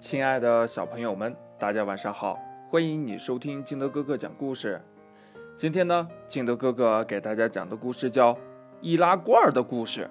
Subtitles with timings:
[0.00, 2.38] 亲爱的小朋友们，大家晚上好！
[2.70, 4.80] 欢迎你收听金德哥哥讲故事。
[5.56, 8.32] 今天呢，金德哥哥给大家讲的故事叫
[8.80, 10.08] 《易拉罐的故事》。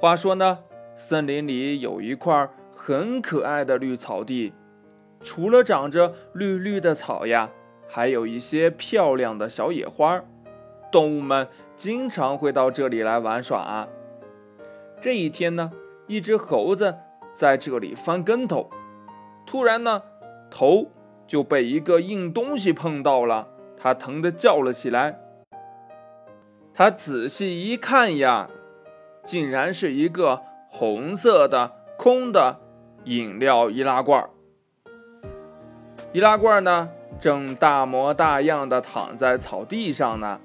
[0.00, 0.60] 话说呢，
[0.96, 4.54] 森林里有一块很可爱的绿草地，
[5.20, 7.50] 除了长着绿绿的草呀，
[7.86, 10.22] 还有一些漂亮的小野花。
[10.90, 11.46] 动物们
[11.76, 13.86] 经常会到这里来玩耍。
[15.02, 15.70] 这一天呢，
[16.06, 16.94] 一只猴子
[17.34, 18.70] 在这里翻跟头，
[19.44, 20.02] 突然呢，
[20.50, 20.86] 头
[21.26, 25.18] 就被一个硬东西碰到了，他疼得叫了起来。
[26.72, 28.48] 他仔细一看呀，
[29.24, 32.60] 竟然是一个红色的空的
[33.04, 34.28] 饮料易拉罐。
[36.12, 36.88] 易拉罐呢，
[37.20, 40.40] 正大模大样的躺在草地上呢。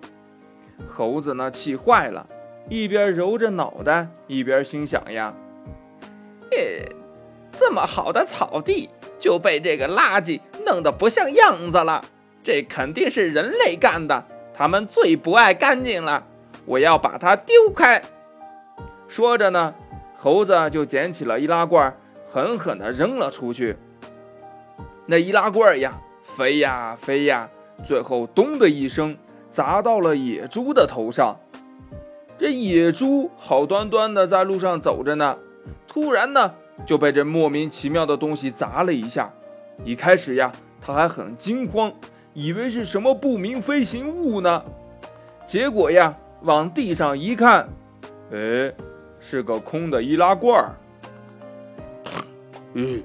[0.88, 2.28] 猴子呢，气坏了，
[2.70, 5.34] 一边揉着脑袋，一边心想呀
[7.52, 12.04] ：“这么好的草地就被这个垃圾弄得不像样子了，
[12.44, 16.26] 这肯定是人类干的，他们最不爱干净了，
[16.66, 18.02] 我要把它丢开。”
[19.08, 19.74] 说着呢，
[20.18, 21.96] 猴子就捡起了易拉罐，
[22.28, 23.78] 狠狠地扔了出去。
[25.08, 27.50] 那易拉罐呀，飞呀飞呀，
[27.84, 29.18] 最后咚的一声。
[29.52, 31.40] 砸到了野猪的头上，
[32.38, 35.40] 这野猪好端端的在路上走着呢，
[35.88, 36.54] 突然呢
[36.86, 39.32] 就被这莫名其妙的东西砸了一下。
[39.84, 40.52] 一开始呀，
[40.82, 41.92] 他还很惊慌，
[42.34, 44.64] 以为是什么不明飞行物呢。
[45.48, 47.68] 结果呀，往地上一看，
[48.32, 48.74] 哎，
[49.20, 50.76] 是个空的易拉罐儿。
[52.74, 53.02] 嗯，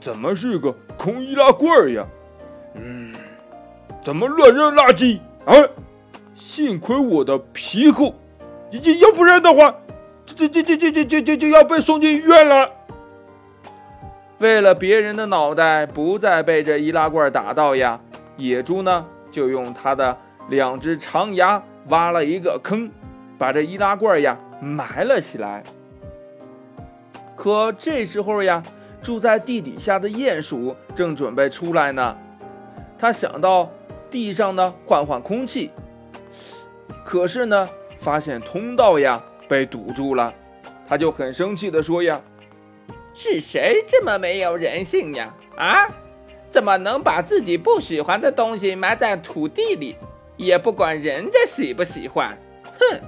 [0.00, 2.06] 怎么是个空易拉罐儿呀？
[2.74, 3.12] 嗯，
[4.02, 5.18] 怎么乱扔垃圾？
[5.44, 5.54] 啊！
[6.36, 8.14] 幸亏我的皮厚，
[8.70, 9.74] 要要不然的话，
[10.36, 12.70] 这这这这这这这就要被送进医院了。
[14.38, 18.00] 为了别人的脑袋不再被这易拉罐打到呀，
[18.36, 20.16] 野猪呢就用它的
[20.48, 22.90] 两只长牙挖了一个坑，
[23.38, 25.62] 把这易拉罐呀埋了起来。
[27.36, 28.62] 可这时候呀，
[29.02, 32.16] 住在地底下的鼹鼠正准备出来呢，
[32.98, 33.68] 他想到。
[34.10, 35.70] 地上呢换换空气，
[37.04, 40.32] 可是呢发现通道呀被堵住了，
[40.88, 42.20] 他就很生气地说呀
[43.12, 45.34] ：“是谁这么没有人性呀？
[45.56, 45.88] 啊，
[46.52, 49.96] 怎么能把自己不喜欢的东西埋在土地里，
[50.36, 52.38] 也不管人家喜不喜欢？
[52.78, 53.00] 哼！”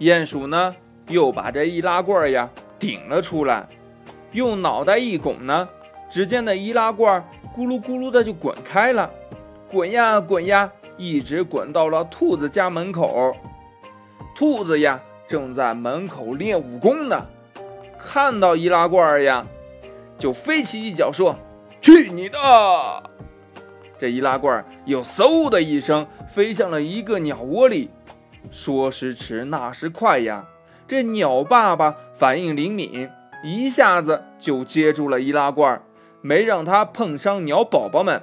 [0.00, 0.74] 鼹鼠呢
[1.08, 3.68] 又把这易拉罐呀顶了出来，
[4.32, 5.68] 用脑袋一拱呢，
[6.10, 7.24] 只见那易拉罐
[7.54, 9.08] 咕噜咕噜的就滚开了。
[9.70, 13.36] 滚呀滚呀，一直滚到了兔子家门口。
[14.40, 17.26] 兔子呀，正在门口练武功呢。
[17.98, 19.44] 看到易拉罐呀，
[20.18, 21.36] 就飞起一脚说
[21.82, 22.38] ：“去你的！”
[24.00, 27.90] 这易拉罐又嗖的一声飞向了一个鸟窝里。
[28.50, 30.46] 说时迟，那时快呀，
[30.88, 33.10] 这鸟爸爸反应灵敏，
[33.44, 35.82] 一下子就接住了易拉罐，
[36.22, 38.22] 没让它碰伤鸟宝宝们。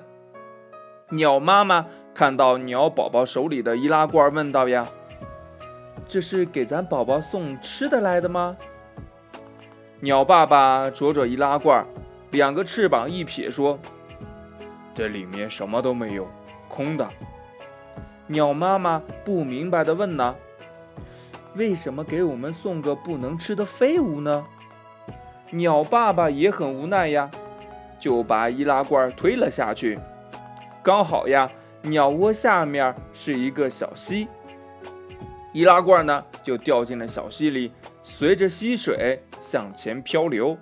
[1.10, 1.86] 鸟妈妈
[2.16, 4.84] 看到鸟宝宝手里的易拉罐，问道：“呀，
[6.08, 8.56] 这是给咱宝宝送吃的来的吗？”
[10.00, 11.86] 鸟爸爸啄着易拉罐，
[12.32, 13.80] 两个翅膀一撇，说
[14.94, 16.28] ：“这里面什么都没有，
[16.68, 17.08] 空的。”
[18.28, 20.36] 鸟妈妈不明白的问：“呢，
[21.56, 24.46] 为什么给我们送个不能吃的废物呢？”
[25.50, 27.32] 鸟爸爸也很无奈呀，
[28.00, 29.98] 就把易拉罐推了下去。
[30.84, 31.50] 刚好呀，
[31.84, 34.28] 鸟窝下面是一个小溪，
[35.54, 37.72] 易拉罐呢就掉进了小溪里，
[38.04, 40.58] 随着溪水向前漂流。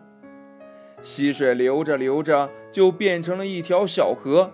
[1.02, 4.52] 溪水流着流着，就变成了一条小河。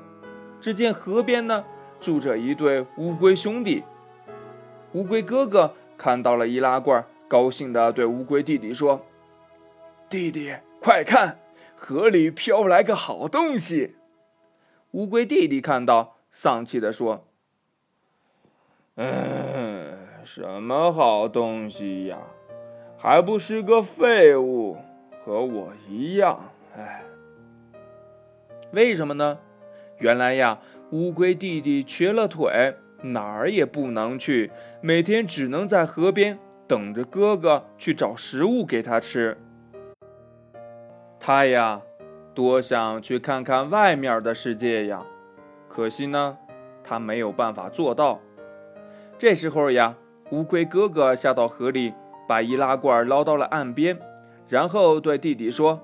[0.60, 1.64] 只见河边呢
[2.00, 3.84] 住着一对乌龟兄弟。
[4.94, 9.06] 乌龟哥哥看到了易拉罐，高兴地对乌龟弟弟说
[10.10, 11.40] ：“弟弟，快看，
[11.76, 13.96] 河里飘来个好东西。”
[14.92, 17.26] 乌龟弟弟看到，丧气地说
[18.96, 19.71] ：“嗯，
[20.24, 22.18] 什么好东西呀？
[22.98, 24.78] 还不是个废物，
[25.24, 26.52] 和我一样。
[26.76, 27.04] 哎，
[28.72, 29.40] 为什么呢？
[29.98, 30.60] 原来呀，
[30.92, 34.52] 乌龟弟弟瘸了腿，哪儿也不能去，
[34.82, 39.38] 每天只能在河边等着哥哥去找食物给他吃。
[41.20, 41.82] 他呀。”
[42.34, 45.06] 多想去看看外面的世界呀，
[45.68, 46.38] 可惜呢，
[46.82, 48.22] 他没有办法做到。
[49.18, 49.98] 这时候呀，
[50.32, 51.94] 乌龟哥哥下到河里，
[52.26, 54.00] 把易拉罐捞到了岸边，
[54.48, 55.82] 然后对弟弟说：“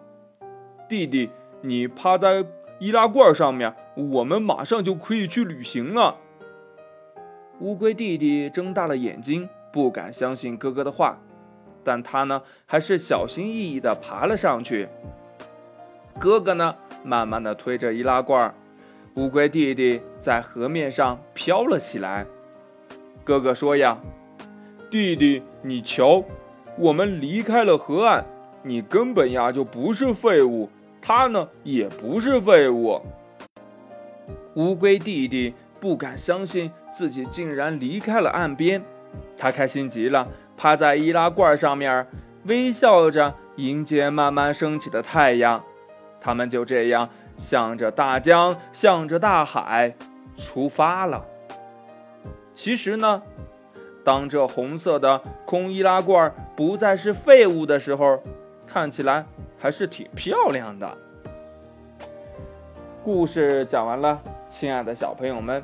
[0.87, 1.29] 弟弟，
[1.61, 2.45] 你趴在
[2.79, 6.15] 易拉罐上面，我们马上就可以去旅行了。”
[7.59, 11.17] 乌龟弟弟睁大了眼睛，不敢相信哥哥的话，
[11.83, 14.87] 但他呢，还是小心翼翼地爬了上去。
[16.17, 16.73] 哥哥呢，
[17.03, 18.55] 慢慢地推着易拉罐，
[19.15, 22.25] 乌龟弟弟在河面上飘了起来。
[23.25, 23.97] 哥哥说：“呀，
[24.89, 26.23] 弟弟，你瞧，
[26.77, 28.25] 我们离开了河岸。”
[28.63, 30.69] 你根本呀就不是废物，
[31.01, 33.01] 他呢也不是废物。
[34.55, 38.83] 乌龟弟弟不敢相信自己竟然离开了岸边，
[39.37, 42.07] 他开心极了，趴在易拉罐上面，
[42.43, 45.63] 微笑着迎接慢慢升起的太阳。
[46.19, 47.07] 他们就这样
[47.37, 49.95] 向着大江，向着大海
[50.35, 51.25] 出发了。
[52.53, 53.21] 其实呢，
[54.07, 58.17] 当这红色的空易拉罐不再是废物的时候，
[58.65, 59.25] 看起来
[59.59, 60.97] 还是挺漂亮的。
[63.03, 64.17] 故事讲完了，
[64.47, 65.61] 亲爱的小朋友们，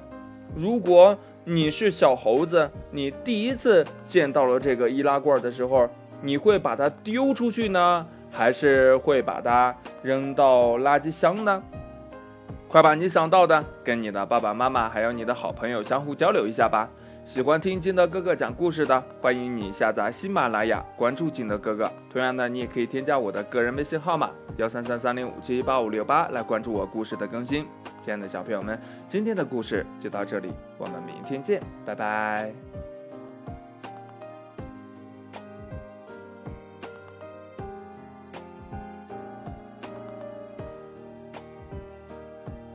[0.53, 5.87] 如果你是小猴子，你第一次见到了这个易拉罐的时候，
[6.21, 11.63] 你会把它丢出去呢，还是会把它扔到垃圾箱呢？
[12.67, 16.89] 快把你想到的跟你的爸爸妈妈还有你的好朋友相互交流一下吧。
[17.25, 21.89] 喜欢听金德哥哥讲故事的，欢迎你下载喜马拉雅，关注金德哥哥。
[22.11, 27.65] 同样的，你也可以添加我的个人微信号码幺三三三零五七八五六八来关注我故事的更新。
[28.01, 32.72] 亲爱的小朋友们，今天的故事就到这里，我们明天见，拜拜。